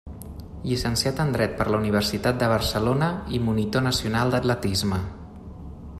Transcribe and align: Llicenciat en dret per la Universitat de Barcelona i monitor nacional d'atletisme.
Llicenciat 0.69 1.19
en 1.23 1.33
dret 1.35 1.53
per 1.59 1.67
la 1.73 1.81
Universitat 1.83 2.39
de 2.43 2.49
Barcelona 2.53 3.11
i 3.39 3.43
monitor 3.49 3.87
nacional 3.91 4.37
d'atletisme. 4.37 5.01